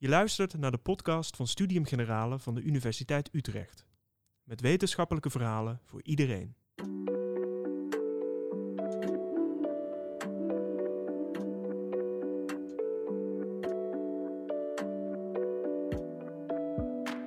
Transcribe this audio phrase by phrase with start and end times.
[0.00, 3.86] Je luistert naar de podcast van Studium Generale van de Universiteit Utrecht.
[4.44, 6.54] Met wetenschappelijke verhalen voor iedereen.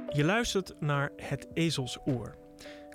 [0.08, 2.38] Je luistert naar Het Ezelsoor.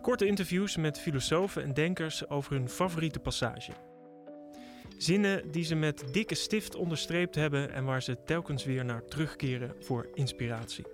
[0.01, 3.73] Korte interviews met filosofen en denkers over hun favoriete passage.
[4.97, 9.75] Zinnen die ze met dikke stift onderstreept hebben en waar ze telkens weer naar terugkeren
[9.81, 10.85] voor inspiratie.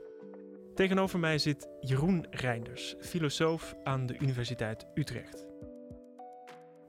[0.75, 5.47] Tegenover mij zit Jeroen Reinders, filosoof aan de Universiteit Utrecht.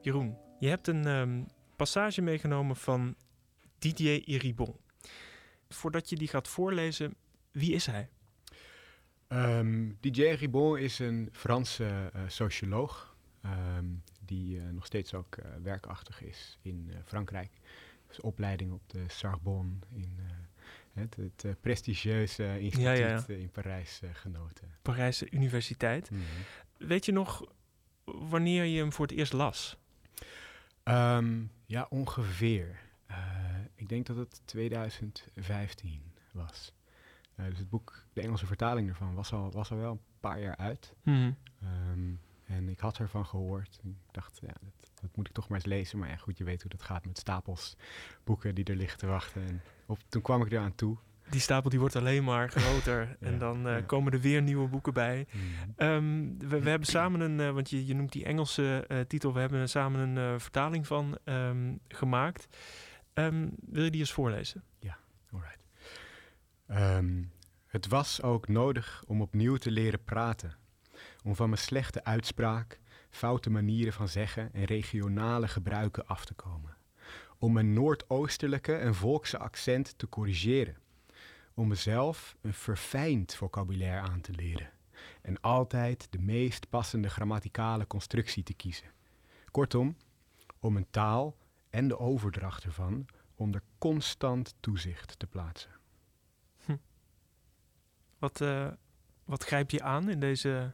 [0.02, 1.44] Jeroen, je hebt een ehm,
[1.76, 3.16] passage meegenomen van
[3.80, 4.76] Didier Iribon.
[5.70, 7.16] Voordat je die gaat voorlezen,
[7.52, 8.10] wie is hij?
[9.28, 13.86] Um, Didier Ribon is een Franse uh, socioloog ehm,
[14.34, 17.52] die uh, nog steeds ook uh, werkachtig is in Frankrijk.
[18.08, 20.20] Dus opleiding op de Sorbonne in
[20.94, 23.34] het, het prestigieuze instituut ja, ja, ja.
[23.36, 24.68] in Parijs genoten.
[24.82, 26.12] Parijse Universiteit.
[26.12, 26.88] Mm -hmm.
[26.88, 27.46] Weet je nog
[28.04, 29.78] wanneer je hem voor het eerst las?
[30.84, 32.80] Um, ja, ongeveer.
[33.76, 36.74] ik denk dat het 2015 was.
[37.36, 40.58] Dus het boek, de Engelse vertaling ervan, was al, was al wel een paar jaar
[40.58, 40.94] uit.
[41.04, 41.36] Mm.
[41.64, 43.80] Um, en ik had ervan gehoord.
[43.84, 46.00] Ik dacht, ja, dat, dat, moet ik toch maar eens lezen.
[46.00, 47.76] Maar ja, goed, je weet hoe dat gaat met stapels
[48.24, 49.48] boeken die er liggen te wachten.
[49.48, 50.98] En op, toen kwam ik eraan toe.
[51.30, 53.08] Die stapel die wordt alleen maar groter.
[53.20, 53.82] ja, en dan uh, ja.
[53.82, 55.28] komen er weer nieuwe boeken bij.
[55.32, 55.88] Mm.
[55.88, 59.34] Um, we, we, hebben samen een, uh, want je, je noemt die Engelse uh, titel,
[59.34, 62.48] we hebben samen een vertaling van um, gemaakt.
[63.14, 64.64] Um, wil je die eens voorlezen?
[64.80, 64.98] Ja,
[65.32, 65.62] alright.
[67.74, 70.58] Het was ook nodig om opnieuw te leren praten.
[71.24, 72.80] Om van mijn slechte uitspraak,
[73.10, 76.78] foute manieren van zeggen en regionale gebruiken af te komen.
[77.38, 80.78] Om mijn noordoostelijke en volkse accent te corrigeren.
[81.54, 84.72] Om mezelf een verfijnd vocabulaire aan te leren.
[85.22, 88.92] En altijd de meest passende grammaticale constructie te kiezen.
[89.52, 89.98] Kortom,
[90.60, 91.38] om een taal
[91.70, 95.72] en de overdracht ervan onder constant toezicht te plaatsen.
[98.24, 98.68] Wat, uh,
[99.26, 100.74] wat grijp je aan in deze,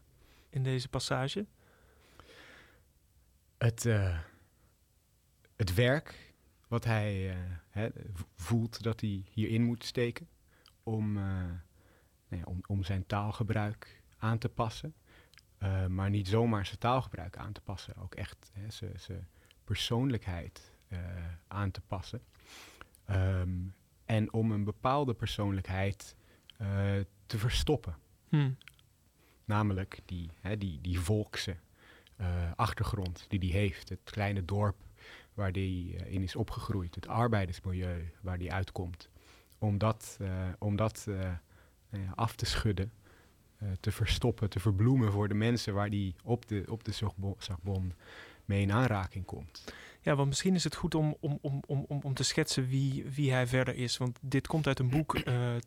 [0.49, 1.45] in deze passage?
[3.57, 4.19] Het, uh,
[5.55, 6.33] het werk
[6.67, 7.35] wat hij uh,
[7.69, 7.89] hè,
[8.35, 10.27] voelt dat hij hierin moet steken
[10.83, 11.61] om, nou
[12.27, 14.93] ja, om, om zijn taalgebruik aan te passen.
[15.89, 18.51] maar niet zomaar zijn taalgebruik aan te passen, ook echt
[18.97, 19.27] zijn
[19.63, 20.73] persoonlijkheid
[21.47, 22.21] aan te passen.
[23.09, 23.73] Um,
[24.05, 26.15] en om een bepaalde persoonlijkheid
[27.25, 27.97] te verstoppen.
[28.29, 28.57] Hmm.
[29.49, 31.55] Namelijk die, hè, die, die volkse
[32.21, 33.89] uh, achtergrond die die heeft.
[33.89, 34.75] Het kleine dorp
[35.33, 36.95] waar die uh, in is opgegroeid.
[36.95, 39.09] Het arbeidersmilieu waar die uitkomt.
[39.57, 41.07] Om dat, uh, om dat
[42.15, 42.91] af te schudden.
[43.79, 47.93] te verstoppen, te verbloemen voor de mensen waar die op de, op de Sorbonne
[48.45, 49.73] mee in aanraking komt.
[50.01, 53.31] Ja, want misschien is het goed om, om, om, om, om te schetsen wie, wie
[53.31, 53.97] hij verder is.
[53.97, 55.19] Want dit komt uit een boek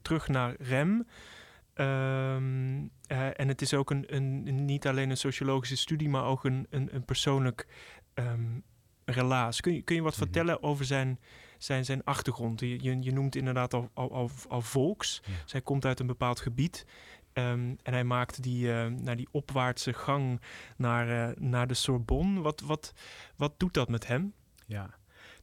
[0.03, 1.07] Terug naar Rem.
[1.75, 6.45] Um, uh, en het is ook een, een, niet alleen een sociologische studie, maar ook
[6.45, 7.67] een, een, een persoonlijk
[8.15, 8.63] um,
[9.05, 9.61] relaas.
[9.61, 10.33] Kun je, kun je wat mm-hmm.
[10.33, 11.21] vertellen over zijn,
[11.59, 12.61] zijn, zijn achtergrond?
[12.61, 15.21] Je, je, je noemt inderdaad al, al, al, al volks.
[15.25, 15.33] Ja.
[15.45, 16.87] Zij komt uit een bepaald gebied.
[17.33, 20.41] Um, en hij maakt die, uh, naar die opwaartse gang
[20.77, 22.41] naar, uh, naar de Sorbonne.
[22.41, 22.93] Wat, wat,
[23.37, 24.35] wat doet dat met hem?
[24.67, 24.95] Ja,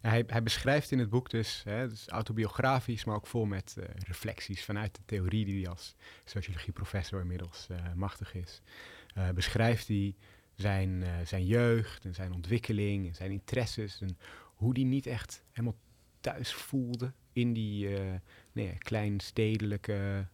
[0.02, 3.86] hij, hij, beschrijft in het boek dus, hè, dus autobiografisch, maar ook vol met uh,
[4.08, 8.62] reflecties vanuit de theorie die hij als sociologieprofessor inmiddels uh, machtig is.
[9.18, 10.16] Uh, beschrijft hij
[10.56, 14.18] zijn, zijn jeugd en zijn ontwikkeling en zijn interesses en
[14.56, 15.78] hoe hij niet echt helemaal
[16.20, 17.90] thuis voelde in die
[18.52, 20.28] nee, kleinstedelijke,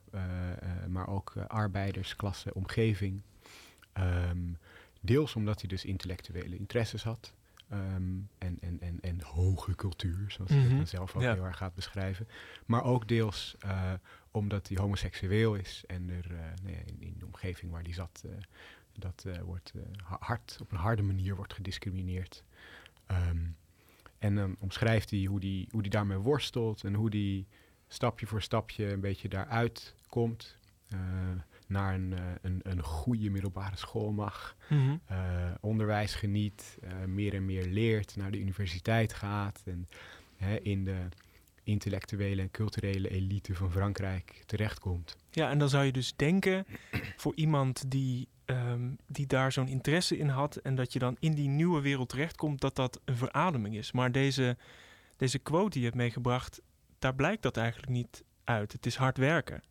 [0.88, 3.22] maar ook arbeidersklasse omgeving.
[3.94, 4.58] Um,
[5.02, 7.34] deels omdat hij dus intellectuele interesses had.
[7.74, 10.86] Um, en, en, en, en hoge cultuur, zoals hij mm -hmm.
[10.86, 11.34] zelf ook ja.
[11.34, 12.28] heel erg gaat beschrijven.
[12.66, 13.94] Maar ook deels uh,
[14.32, 18.24] omdat hij homoseksueel is en er uh, nee, in, in, de omgeving waar hij zat,
[18.26, 18.32] uh,
[18.94, 19.74] dat wordt
[20.20, 22.44] hard, op een harde manier wordt gediscrimineerd.
[23.12, 23.56] Um,
[24.18, 27.46] en dan omschrijft hij hoe hij hoe die daarmee worstelt en hoe hij
[27.88, 30.58] stapje voor stapje een beetje daaruit komt
[31.68, 35.02] naar een, uh, een, een goede middelbare school mag, mm -hmm.
[35.12, 35.18] uh,
[35.62, 39.88] onderwijs geniet, uh, meer en meer leert, naar de universiteit gaat en
[40.62, 41.08] in de
[41.66, 45.18] intellectuele en culturele elite van Frankrijk terechtkomt.
[45.32, 46.66] Ja, en dan zou je dus denken
[47.22, 51.34] voor iemand die, um, die daar zo'n interesse in had en dat je dan in
[51.34, 53.92] die nieuwe wereld terechtkomt, dat dat een verademing is.
[53.92, 54.58] Maar deze,
[55.18, 56.62] deze quote die je hebt meegebracht,
[57.00, 58.72] daar blijkt dat eigenlijk niet uit.
[58.72, 59.62] Het is hard werken.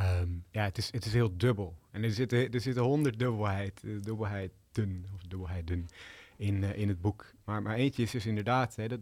[0.00, 1.78] Ehm, ja, het is, het is heel dubbel.
[1.90, 5.88] En er zitten, er zitten honderd dubbelheid, uh, dubbelheiden, of dubbelheiden
[6.36, 7.32] in, uh, in het boek.
[7.44, 9.00] Maar, maar eentje is dus inderdaad hè, dat,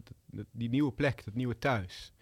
[0.51, 2.13] die nieuwe plek, dat nieuwe thuis.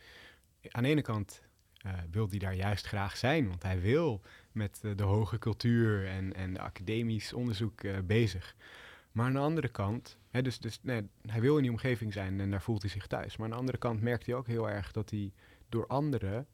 [0.70, 1.42] Aan de ene kant
[1.86, 4.22] uh, wil hij daar juist graag zijn, want hij wil
[4.52, 8.56] met de hoge cultuur en, en academisch onderzoek bezig.
[9.12, 12.40] Maar aan de andere kant, hè, dus, dus nee, hij wil in die omgeving zijn
[12.40, 13.38] en daar voelt hij zich thuis.
[13.38, 15.32] Maar aan de andere kant merkt hij ook heel erg dat hij
[15.70, 16.48] door anderen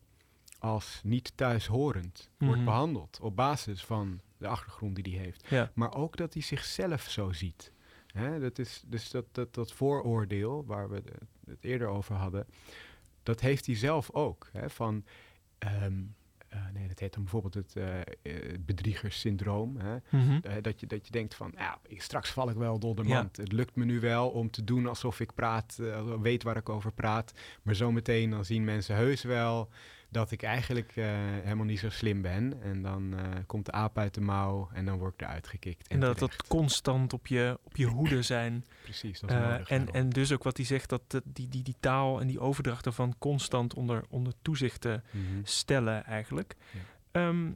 [0.63, 2.71] als niet thuishorend mm wordt mhm.
[2.71, 5.49] behandeld op basis van de achtergrond die hij heeft.
[5.49, 5.71] Ja.
[5.73, 7.71] Maar ook dat hij zichzelf zo ziet.
[8.07, 11.03] Hè, dat is dus dat, dat, dat vooroordeel waar we
[11.45, 12.45] het eerder over hadden,
[13.23, 14.49] dat heeft hij zelf ook.
[14.51, 15.05] Hè, van,
[15.83, 16.15] um,
[16.53, 17.99] uh, nee, dat heet dan bijvoorbeeld het uh,
[18.59, 19.77] bedriegerssyndroom.
[19.77, 19.93] Hè?
[19.93, 20.41] Mm -hmm.
[20.45, 23.37] uh, dat, je, dat je denkt van, ja, straks val ik wel door de mand.
[23.37, 23.43] Ja.
[23.43, 25.79] Het lukt me nu wel om te doen alsof ik praat,
[26.21, 27.33] weet waar ik over praat.
[27.61, 29.69] Maar zometeen dan zien mensen heus wel
[30.13, 31.05] dat ik eigenlijk uh,
[31.43, 32.61] helemaal niet zo slim ben.
[32.61, 35.87] En dan uh, komt de aap uit de mouw en dan word ik eruit gekikt.
[35.87, 38.65] En, en dat dat constant op je, op je hoede zijn.
[38.83, 41.75] Precies, dat is uh, en, en dus ook wat hij zegt, dat die, die, die
[41.79, 45.41] taal en die overdracht ervan constant onder, onder toezicht te mm -hmm.
[45.45, 46.55] stellen eigenlijk.
[47.11, 47.27] Ja.
[47.27, 47.55] Um,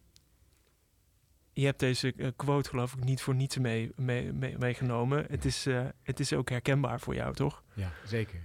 [1.54, 5.26] je hebt deze quote geloof ik niet voor niets mee, mee, mee, meegenomen.
[5.30, 5.68] Het, is,
[6.04, 7.64] het is ook herkenbaar voor jou, toch?
[7.74, 8.40] Ja, zeker.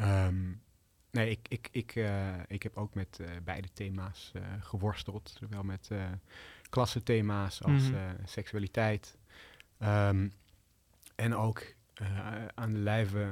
[0.00, 0.62] Um,
[1.14, 5.36] Nee, ik, ik, ik, uh, ik heb ook met uh, beide thema's uh, geworsteld.
[5.38, 5.90] Zowel met
[6.70, 8.16] klassenthema's als mm -hmm.
[8.24, 9.16] seksualiteit.
[9.82, 10.32] Um,
[11.14, 11.74] en ook
[12.54, 13.28] aan de lijve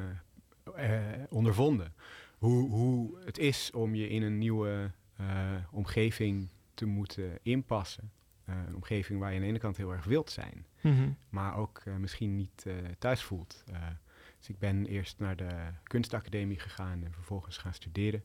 [1.29, 1.95] ondervonden.
[2.39, 4.91] Hoe, hoe het is om je in een nieuwe
[5.71, 8.11] omgeving te moeten inpassen.
[8.45, 10.67] een omgeving waar je aan de ene kant heel erg wilt zijn.
[10.81, 11.17] Mm -hmm.
[11.29, 12.67] Maar ook misschien niet
[12.99, 13.65] thuis voelt.
[14.43, 15.51] Dus ik ben eerst naar de
[15.83, 18.25] kunstacademie gegaan en vervolgens gaan studeren.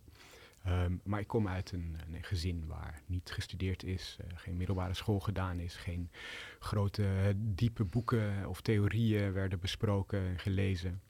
[0.68, 4.94] Um, maar ik kom uit een, een, gezin waar niet gestudeerd is, uh, geen middelbare
[4.94, 6.10] school gedaan is, geen
[6.60, 11.02] grote diepe boeken of theorieën werden besproken en gelezen.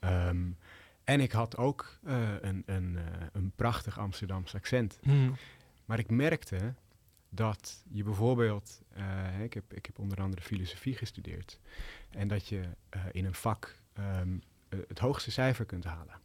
[0.00, 0.56] Um,
[1.04, 3.02] en ik had ook uh, een, een, uh,
[3.32, 4.98] een prachtig Amsterdams accent.
[5.02, 5.36] Hmm.
[5.84, 6.74] Maar ik merkte
[7.28, 8.82] dat je bijvoorbeeld,
[9.42, 11.60] ik, heb, ik heb onder andere filosofie gestudeerd,
[12.10, 12.62] en dat je
[13.12, 14.42] in een vak um,
[14.88, 16.20] het hoogste cijfer kunt halen.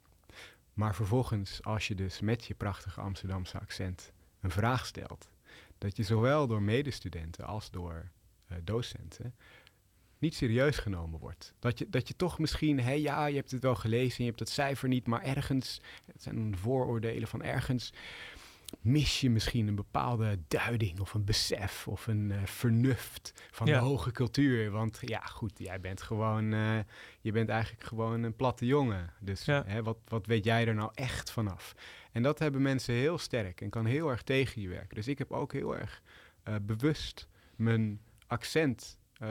[0.73, 5.29] Maar vervolgens, als je dus met je prachtige Amsterdamse accent een vraag stelt,
[5.77, 8.09] dat je zowel door medestudenten als door
[8.51, 9.35] uh, docenten
[10.21, 11.53] niet serieus genomen wordt.
[11.59, 14.29] Dat je, dat je toch misschien, hé hey, ja, je hebt het wel gelezen, je
[14.29, 15.81] hebt het cijfer niet, maar ergens,
[16.11, 17.93] het zijn vooroordelen van ergens,
[18.81, 23.79] mis je misschien een bepaalde duiding of een besef of een uh, vernuft van ja.
[23.79, 24.71] de hoge cultuur.
[24.71, 26.79] Want ja, goed, jij bent gewoon, uh,
[27.21, 29.13] je bent eigenlijk gewoon een platte jongen.
[29.19, 29.63] Dus ja.
[29.65, 31.75] hè, wat, wat weet jij er nou echt vanaf?
[32.11, 34.95] En dat hebben mensen heel sterk en kan heel erg tegen je werken.
[34.95, 36.01] Dus ik heb ook heel erg
[36.47, 39.27] uh, bewust mijn accent uh,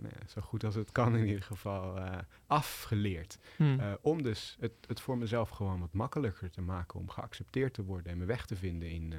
[0.00, 3.38] nou ja, zo goed als het kan in ieder geval, uh, afgeleerd.
[3.56, 3.80] Hmm.
[3.80, 7.84] Uh, om dus het, het, voor mezelf gewoon wat makkelijker te maken om geaccepteerd te
[7.84, 9.14] worden en me weg te vinden in,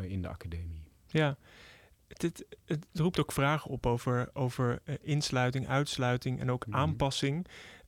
[0.00, 0.82] in de academie.
[1.06, 1.36] Ja,
[2.08, 6.76] het, het, het, roept ook vragen op over, over insluiting, uitsluiting en ook Mhm.
[6.76, 7.46] aanpassing.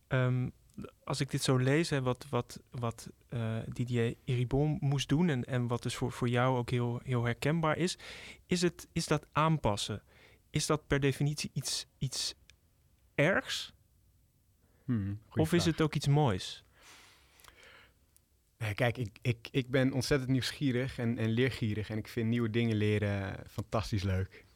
[0.09, 0.53] Um,
[1.05, 3.09] als ik dit zo lees, hè, wat, wat, wat
[3.73, 7.77] Didier Iribon moest doen en, en wat dus voor, voor jou ook heel, heel herkenbaar
[7.77, 7.99] is,
[8.47, 10.03] is, het, is dat aanpassen
[10.51, 12.35] is dat per definitie iets, iets
[13.15, 13.73] ergs?
[14.85, 16.65] Hmm, of is het ook iets moois?
[18.75, 21.91] Kijk, ik, ik, ik ben ontzettend nieuwsgierig en, en leergierig.
[21.91, 24.47] En ik vind nieuwe dingen leren fantastisch leuk.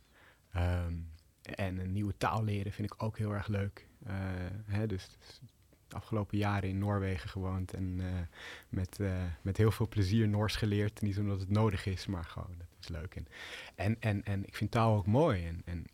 [0.56, 3.88] Um, en een nieuwe taal leren vind ik ook heel erg leuk.
[4.06, 4.12] Uh,
[4.66, 5.40] hè, dus, dus
[5.94, 8.06] afgelopen jaren in Noorwegen gewoond en uh,
[8.68, 11.00] met, uh, met heel veel plezier Noors geleerd.
[11.00, 13.14] Niet omdat het nodig is, maar gewoon, dat is leuk.
[13.14, 13.26] En,
[13.74, 15.46] en, en, en ik vind taal ook mooi.
[15.46, 15.86] En, en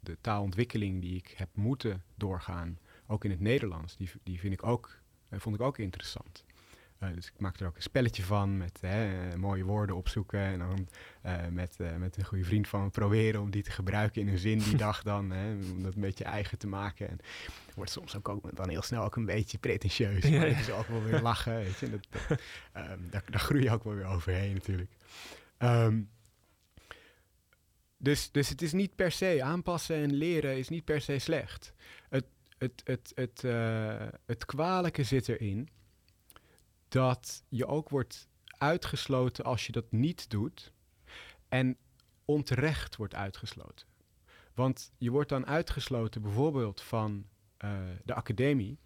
[0.00, 4.62] de taalontwikkeling die ik heb moeten doorgaan, ook in het Nederlands, die, die vind ik
[4.62, 4.98] ook,
[5.30, 6.44] vond ik ook interessant.
[7.02, 10.40] Uh, dus ik maak er ook een spelletje van met hè, mooie woorden opzoeken.
[10.40, 10.88] En dan
[11.26, 14.28] uh, met, uh, met een goede vriend van me proberen om die te gebruiken in
[14.28, 15.30] een zin die dag dan.
[15.30, 17.08] Hè, om dat een beetje eigen te maken.
[17.08, 17.18] En
[17.74, 20.24] wordt soms ook, ook dan heel snel ook een beetje pretentieus.
[20.24, 20.58] Ja, maar ja.
[20.58, 21.54] is ook wel weer lachen.
[21.54, 21.90] Weet je.
[21.90, 24.90] Dat, dat, um, daar, daar groei je ook wel weer overheen natuurlijk.
[25.58, 26.10] Um,
[27.96, 31.72] dus, dus het is niet per se aanpassen en leren is niet per se slecht.
[32.08, 32.24] Het,
[32.58, 33.42] het, het, het,
[34.26, 35.68] het kwalijke zit erin
[36.88, 38.28] dat je ook wordt
[38.58, 40.72] uitgesloten als je dat niet doet
[41.48, 41.76] en
[42.24, 43.86] onterecht wordt uitgesloten.
[44.54, 47.26] Want je wordt dan uitgesloten bijvoorbeeld van
[47.64, 48.78] uh, de academie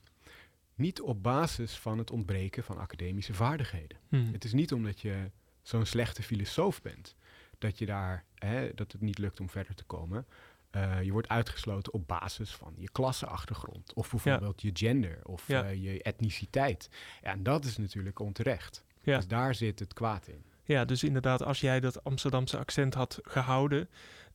[0.74, 3.98] niet op basis van het ontbreken van academische vaardigheden.
[4.08, 4.32] Hmm.
[4.32, 5.30] Het is niet omdat je
[5.62, 7.16] zo'n slechte filosoof bent
[7.58, 10.26] dat je daar hè, dat het niet lukt om verder te komen.
[10.76, 13.92] Uh, je wordt uitgesloten op basis van je klasseachtergrond.
[13.94, 15.64] Of bijvoorbeeld je gender of Ja.
[15.70, 16.88] uh, je etniciteit.
[17.22, 18.84] Ja, en dat is natuurlijk onterecht.
[19.02, 19.16] Ja.
[19.16, 20.44] Dus daar zit het kwaad in.
[20.64, 23.88] Ja, dus inderdaad, als jij dat Amsterdamse accent had gehouden,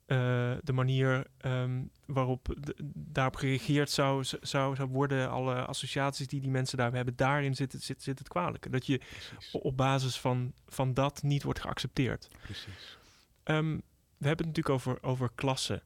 [0.06, 0.18] eh,
[0.64, 2.56] de manier ehm, waarop
[2.94, 7.72] daarop gereageerd zou, zou, zou worden, alle associaties die die mensen daar hebben, daarin zit,
[7.72, 8.70] het- zit, zit het kwalijke.
[8.70, 9.52] Dat je Precies.
[9.52, 12.28] op basis van, van dat niet wordt geaccepteerd.
[12.42, 12.98] Precies.
[13.44, 13.78] Ehm,
[14.18, 15.82] we hebben het natuurlijk over, over klassen.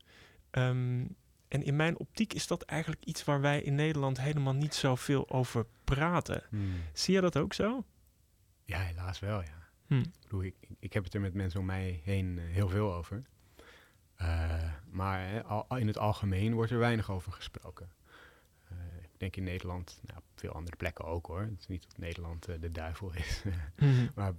[0.52, 1.06] Ehm,
[1.48, 5.30] en in mijn optiek is dat eigenlijk iets waar wij in Nederland helemaal niet zoveel
[5.30, 6.44] over praten.
[6.50, 6.74] Hmm.
[6.94, 7.86] Zie je dat ook zo?
[8.66, 9.70] Ja, helaas wel, ja.
[9.88, 10.00] Hm.
[10.00, 12.94] Ik, bedoel, ik, ik heb het er met mensen om mij heen eh, heel veel
[12.94, 13.24] over.
[14.16, 17.92] Eh, maar al, in het algemeen wordt er weinig over gesproken.
[18.70, 21.42] Eh, ik denk in Nederland, nou, op veel andere plekken ook hoor.
[21.42, 23.44] Het is niet dat Nederland de duivel is.
[23.76, 24.08] Mhm.
[24.16, 24.34] maar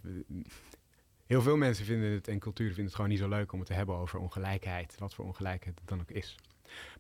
[1.33, 3.69] heel veel mensen vinden het en cultuur vinden het gewoon niet zo leuk om het
[3.69, 4.95] te hebben over ongelijkheid.
[4.99, 6.37] Wat voor ongelijkheid het dan ook is.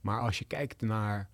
[0.01, 1.31] Maar als je kijkt naar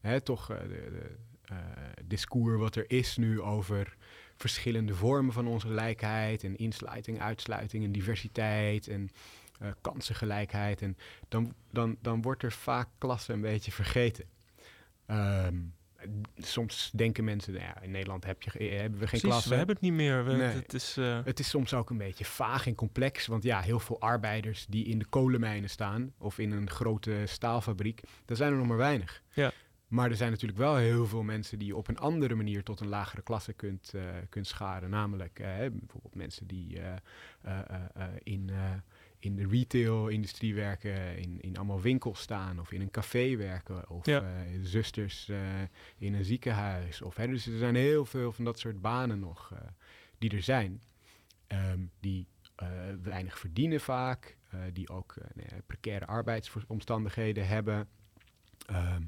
[0.00, 1.56] hè, toch eh, de, de eh,
[2.04, 3.96] discours wat er is nu over
[4.36, 9.10] verschillende vormen van ongelijkheid en insluiting, uitsluiting en diversiteit en
[9.58, 10.82] eh, kansengelijkheid.
[10.82, 10.96] En
[11.28, 14.24] dan, dan, dan wordt er vaak klasse een beetje vergeten.
[15.06, 15.56] Ehm,
[16.36, 19.48] soms denken mensen, nou ja, in Nederland heb je, ge- hebben we geen klasse.
[19.48, 20.24] we hebben het niet meer.
[20.24, 20.40] We, Nee.
[20.48, 23.26] Het is, eh, Het is soms ook een beetje vaag en complex.
[23.26, 28.00] Want ja, heel veel arbeiders die in de kolenmijnen staan of in een grote staalfabriek,
[28.24, 29.22] daar zijn er nog maar weinig.
[29.32, 29.50] Ja.
[29.88, 32.80] Maar er zijn natuurlijk wel heel veel mensen die je op een andere manier tot
[32.80, 34.90] een lagere klasse kunt, eh, kunt scharen.
[34.90, 36.92] Namelijk eh, bijvoorbeeld mensen die eh,
[37.42, 38.70] eh, eh, eh, in, eh,
[39.24, 43.90] in de retail-industrie werken, in, in allemaal winkels staan of in een café werken.
[43.90, 44.20] Of Ja.
[44.20, 45.38] eh, zusters eh,
[45.98, 47.02] in een ziekenhuis.
[47.02, 49.58] Of, hè, dus er zijn heel veel van dat soort banen nog eh,
[50.18, 50.82] die er zijn.
[51.46, 52.26] Ehm, die
[53.02, 54.36] weinig verdienen vaak,
[54.72, 57.88] die ook nou precaire arbeidsomstandigheden hebben,
[58.66, 59.02] ehm,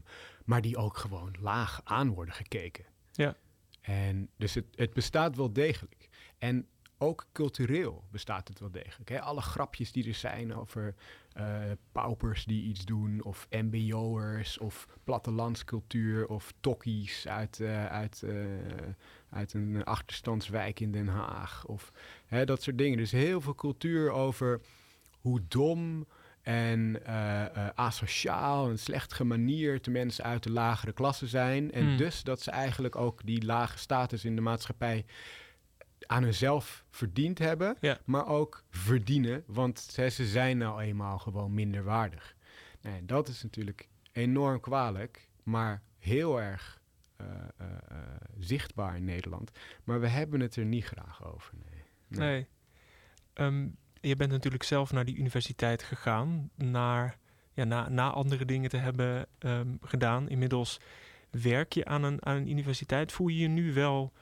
[0.45, 2.85] maar die ook gewoon laag aan worden gekeken.
[3.13, 3.37] Ja.
[3.81, 6.09] En dus het, het bestaat wel degelijk.
[6.39, 6.67] En
[7.05, 9.09] ook cultureel bestaat het wel degelijk.
[9.09, 9.21] Hè?
[9.21, 10.95] Alle grapjes die er zijn over
[11.35, 11.61] eh,
[11.93, 18.35] paupers die iets doen, of mbo'ers, of plattelandscultuur, of tokkies uit, eh, uit, eh,
[19.31, 21.93] uit een achterstandswijk in Den Haag, of
[22.27, 22.99] hè, dat soort dingen.
[22.99, 24.61] Dus heel veel cultuur over
[25.21, 26.07] hoe dom
[26.43, 27.07] en
[27.75, 31.73] asociaal en slecht gemanierd de mensen uit de lagere klasse zijn.
[31.73, 31.97] En Hmm.
[31.97, 35.05] dus dat ze eigenlijk ook die lage status in de maatschappij
[36.07, 37.99] aan hunzelf verdiend hebben, Ja.
[38.05, 42.35] maar ook verdienen, want ze, ze zijn nou eenmaal gewoon minder waardig.
[42.81, 46.83] Nou, dat is natuurlijk enorm kwalijk, maar heel erg
[47.17, 47.99] eh, eh, eh,
[48.39, 49.51] zichtbaar in Nederland.
[49.85, 51.55] Maar we hebben het er niet graag over.
[51.55, 51.83] Nee.
[52.09, 52.29] Nee.
[52.29, 52.47] nee.
[53.33, 53.69] Ehm,
[54.01, 57.19] je bent natuurlijk zelf naar die universiteit gegaan, naar,
[57.53, 60.29] ja, na, na andere dingen te hebben ehm, gedaan.
[60.29, 60.81] Inmiddels
[61.31, 63.13] werk je aan een, aan een universiteit.
[63.13, 64.13] Voel je je nu wel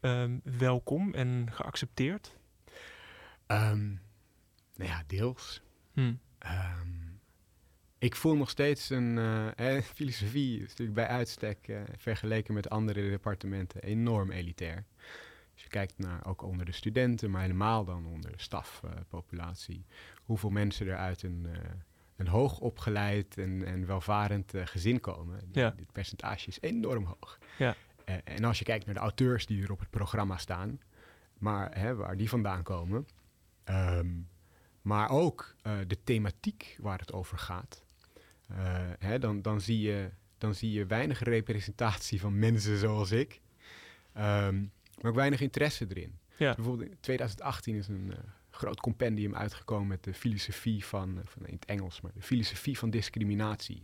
[0.00, 2.36] ehm, welkom en geaccepteerd?
[3.46, 3.88] Ehm,
[4.74, 5.62] nou ja, deels.
[5.92, 6.14] Hm.
[6.38, 7.00] Ehm,
[7.98, 9.18] ik voel nog steeds een
[9.56, 14.84] eh, filosofie, is natuurlijk bij uitstek eh, vergeleken met andere departementen enorm elitair.
[15.52, 19.84] Als je kijkt naar ook onder de studenten, maar helemaal dan onder de stafpopulatie,
[20.24, 21.70] hoeveel mensen er uit een, eh,
[22.16, 25.40] een hoogopgeleid en, en welvarend gezin komen.
[25.52, 25.70] Ja.
[25.70, 27.38] Dit percentage is enorm hoog.
[27.58, 27.76] Ja.
[28.10, 30.80] Eh, en als je kijkt naar de auteurs die er op het programma staan,
[31.38, 33.06] maar hè, waar die vandaan komen,
[33.64, 34.08] ehm,
[34.82, 37.84] maar ook eh, de thematiek waar het over gaat,
[38.48, 38.56] eh,
[38.98, 43.40] hè, dan, dan, zie je, dan zie je weinig representatie van mensen zoals ik,
[44.12, 44.58] Ehm,
[45.00, 46.18] maar ook weinig interesse erin.
[46.36, 46.54] Ja.
[46.54, 48.12] Bijvoorbeeld in 2018 is een
[48.50, 52.90] groot compendium uitgekomen met de filosofie van, van in het Engels, maar de filosofie van
[52.90, 53.82] discriminatie.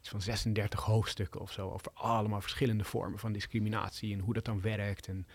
[0.00, 4.44] Iets van 36 hoofdstukken of zo over allemaal verschillende vormen van discriminatie en hoe dat
[4.44, 5.06] dan werkt.
[5.08, 5.26] En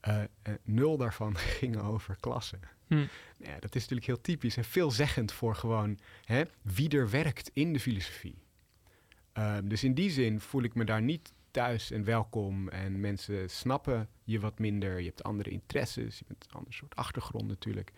[0.00, 0.28] eh, eh,
[0.62, 2.60] nul daarvan gingen over klassen.
[2.86, 3.06] Hm.
[3.36, 7.72] Ja, dat is natuurlijk heel typisch en veelzeggend voor gewoon hè, wie er werkt in
[7.72, 8.38] de filosofie.
[9.32, 12.68] Ehm, dus in die zin voel ik me daar niet thuis en welkom.
[12.68, 14.98] En mensen snappen je wat minder.
[14.98, 17.92] Je hebt andere interesses, je hebt een ander soort achtergrond natuurlijk.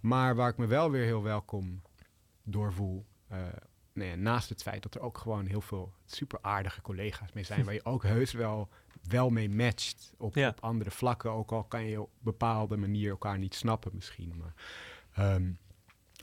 [0.00, 1.82] Maar waar ik me wel weer heel welkom
[2.42, 3.04] door voel.
[3.28, 3.38] eh,
[3.94, 7.44] nou ja, naast het feit dat er ook gewoon heel veel super aardige collega's mee
[7.44, 7.64] zijn.
[7.64, 8.68] waar je ook heus wel,
[9.08, 10.48] wel mee matcht op, Ja.
[10.48, 11.30] op andere vlakken.
[11.30, 14.34] Ook al kan je op bepaalde manier elkaar niet snappen misschien.
[14.36, 14.54] Maar,
[15.12, 15.44] ehm,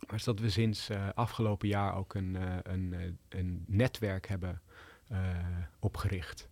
[0.08, 4.28] maar is dat we sinds eh, afgelopen jaar ook een, eh, een, eh, een netwerk
[4.28, 4.62] hebben
[5.80, 6.50] opgericht.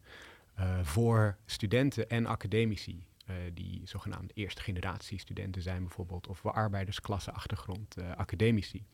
[0.83, 3.05] voor studenten en academici.
[3.29, 6.27] Eh, die zogenaamde eerste generatie studenten zijn bijvoorbeeld.
[6.27, 8.85] Of voor arbeidersklasse achtergrond eh, academici.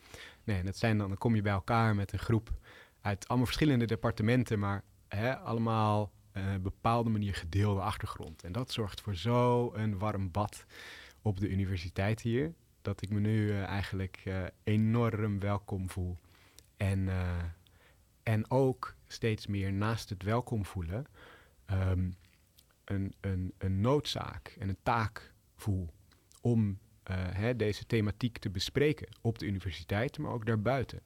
[0.43, 2.53] Nee, en dat zijn dan, dan kom je bij elkaar met een groep
[3.01, 4.59] uit allemaal verschillende departementen.
[4.59, 8.43] Maar hè, allemaal eh, bepaalde manier gedeelde achtergrond.
[8.43, 10.65] En dat zorgt voor zo'n warm bad
[11.21, 12.53] op de universiteit hier.
[12.81, 14.23] Dat ik me nu eigenlijk
[14.63, 16.17] enorm welkom voel.
[16.77, 17.09] En,
[18.23, 21.05] en ook steeds meer naast het welkom voelen.
[21.65, 22.09] ehm,
[22.85, 25.89] een, een, een noodzaak en een taak voel
[26.41, 31.01] om eh, hè, deze thematiek te bespreken op de universiteit, maar ook daarbuiten.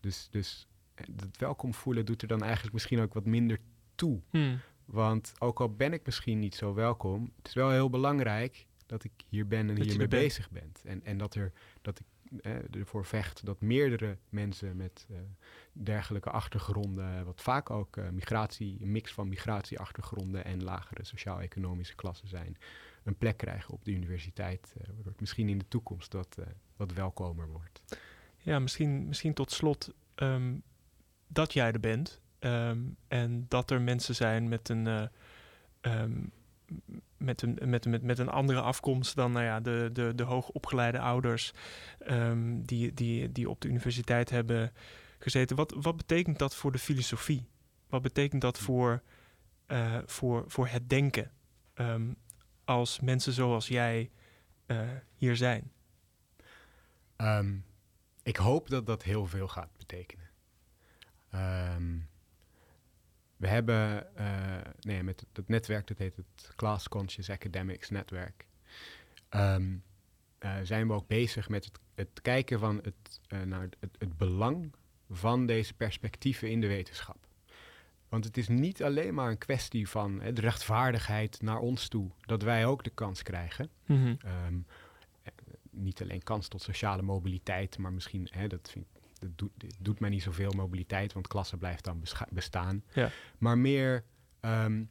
[0.00, 3.58] Dus, dus het welkom voelen doet er dan eigenlijk misschien ook wat minder
[3.94, 4.20] toe.
[4.30, 4.60] Hmm.
[4.84, 9.04] Want ook al ben ik misschien niet zo welkom, het is wel heel belangrijk dat
[9.04, 10.72] ik hier ben en Dat hiermee er bezig ben.
[10.84, 11.52] En, en dat, er,
[11.82, 12.06] dat ik
[12.40, 15.16] eh, ervoor vecht dat meerdere mensen met eh,
[15.72, 22.28] dergelijke achtergronden, wat vaak ook eh, migratie, een mix van migratieachtergronden en lagere sociaal-economische klassen
[22.28, 22.56] zijn,
[23.02, 26.46] een plek krijgen op de universiteit, eh, waardoor het misschien in de toekomst wat, eh,
[26.76, 27.82] wat welkomer wordt.
[28.38, 30.54] Ja, misschien, misschien tot slot ehm,
[31.26, 32.20] dat jij er bent.
[32.38, 35.06] ehm, en dat er mensen zijn met een, eh,
[35.80, 36.20] ehm,
[37.16, 40.98] met een, met, met, met een andere afkomst dan nou ja, de, de, de hoogopgeleide
[40.98, 41.52] ouders
[42.54, 44.72] die, die, die op de universiteit hebben
[45.22, 45.56] gezeten.
[45.56, 47.48] Wat, wat betekent dat voor de filosofie?
[47.88, 49.02] Wat betekent dat voor,
[49.66, 51.32] eh, voor, voor het denken
[51.74, 52.12] ehm,
[52.64, 54.10] als mensen zoals jij
[54.66, 55.72] eh, hier zijn?
[57.16, 57.56] Ehm,
[58.22, 60.30] ik hoop dat dat heel veel gaat betekenen.
[61.30, 61.98] Ehm,
[63.36, 68.46] we hebben eh, nee, met het, het netwerk, dat heet het Class Conscious Academics Netwerk,
[70.62, 74.72] zijn we ook bezig met het, het kijken van het, naar het, het belang
[75.12, 77.26] van deze perspectieven in de wetenschap.
[78.08, 82.10] Want het is niet alleen maar een kwestie van hè, de rechtvaardigheid naar ons toe,
[82.20, 83.70] dat wij ook de kans krijgen.
[83.86, 84.14] Mhm.
[84.18, 84.54] Ehm,
[85.22, 85.32] eh,
[85.70, 88.86] niet alleen kans tot sociale mobiliteit, maar misschien, hè, dat, vind,
[89.18, 92.84] dat doet, dit doet mij niet zoveel mobiliteit, want klasse blijft dan bestaan.
[92.92, 93.10] Ja.
[93.38, 94.04] Maar meer
[94.40, 94.84] ehm,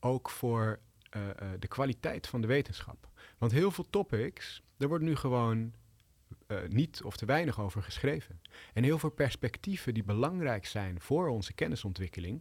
[0.00, 0.78] ook voor
[1.10, 3.08] eh, eh, de kwaliteit van de wetenschap.
[3.38, 5.72] Want heel veel topics, daar wordt nu gewoon
[6.46, 8.40] eh, niet of te weinig over geschreven.
[8.72, 12.40] En heel veel perspectieven die belangrijk zijn voor onze kennisontwikkeling,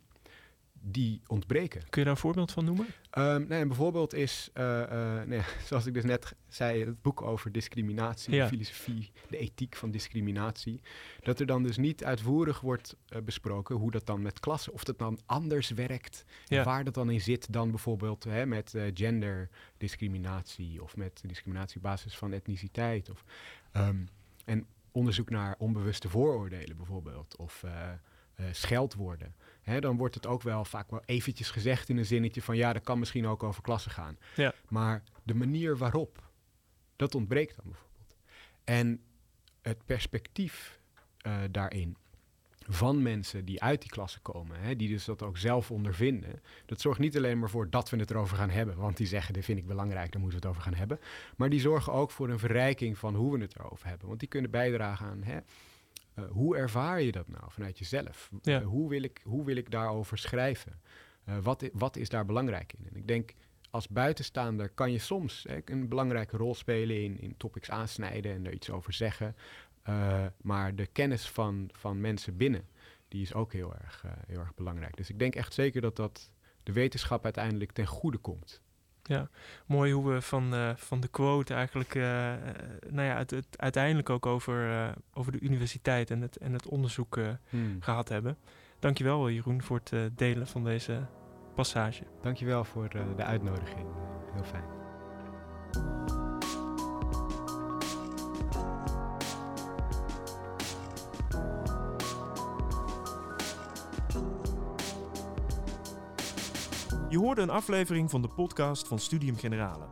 [0.86, 1.80] die ontbreken.
[1.90, 2.86] Kun je daar een voorbeeld van noemen?
[3.10, 4.82] Ehm, nee, en bijvoorbeeld is, eh,
[5.22, 8.44] eh, ja, zoals ik dus net zei, het boek over discriminatie, Ja.
[8.44, 10.82] de filosofie, de ethiek van discriminatie.
[11.22, 15.00] Dat er dan dus niet uitvoerig wordt besproken hoe dat dan met klassen, of dat
[15.00, 16.64] dan anders werkt, Ja.
[16.64, 22.18] waar dat dan in zit dan bijvoorbeeld hè, met genderdiscriminatie of met discriminatie op basis
[22.18, 23.10] van etniciteit.
[23.10, 23.24] Of,
[23.74, 24.06] ehm,
[24.46, 29.36] en onderzoek naar onbewuste vooroordelen bijvoorbeeld, of eh, scheldwoorden.
[29.62, 32.74] Hè, dan wordt het ook wel vaak wel eventjes gezegd in een zinnetje van ja,
[32.74, 34.18] dat kan misschien ook over klassen gaan.
[34.36, 34.54] Ja.
[34.70, 36.30] Maar de manier waarop,
[36.96, 38.16] dat ontbreekt dan bijvoorbeeld.
[38.64, 39.02] En
[39.62, 40.80] het perspectief
[41.18, 41.98] eh, daarin
[42.68, 46.82] van mensen die uit die klassen komen, hè, die dus dat ook zelf ondervinden, dat
[46.82, 49.46] zorgt niet alleen maar voor dat we het erover gaan hebben, want die zeggen, dit
[49.46, 51.00] vind ik belangrijk, daar moeten we het over gaan hebben,
[51.38, 54.30] maar die zorgen ook voor een verrijking van hoe we het erover hebben, want die
[54.30, 55.40] kunnen bijdragen aan, hè,
[56.14, 58.30] eh, hoe ervaar je dat nou vanuit jezelf?
[58.42, 58.60] Ja.
[58.60, 60.82] Eh, hoe, wil ik, hoe wil ik daarover schrijven?
[61.24, 62.88] Eh, wat, wat is daar belangrijk in?
[62.90, 63.34] En ik denk,
[63.70, 68.46] als buitenstaander kan je soms hè, een belangrijke rol spelen in, in topics aansnijden en
[68.46, 69.36] er iets over zeggen.
[69.84, 72.68] Eh, maar de kennis van, van mensen binnen,
[73.08, 74.98] die is ook heel erg, eh, heel erg belangrijk.
[74.98, 76.32] Dus ik denk echt zeker dat dat
[76.64, 78.62] de wetenschap uiteindelijk ten goede komt.
[79.66, 81.94] Mooi hoe we van, eh, van de quote eigenlijk,
[82.90, 87.18] nou ja, het, het uiteindelijk ook over, over de universiteit en het, en het onderzoek
[87.18, 87.28] eh,
[87.80, 88.38] gehad hebben.
[88.80, 91.06] Dankjewel Jeroen voor het delen van deze
[91.56, 92.04] passage.
[92.22, 93.88] Dankjewel voor de uitnodiging.
[94.34, 94.83] Heel fijn.
[107.14, 109.86] Je hoorde een aflevering van de podcast van Studium Generale.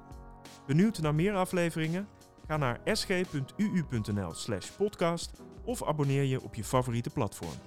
[0.67, 2.07] Benieuwd naar meer afleveringen?
[2.47, 5.31] Ga naar sg.uu.nl slash podcast
[5.63, 7.57] of abonneer je op je favoriete platform.